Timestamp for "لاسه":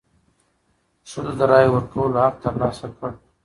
2.61-2.87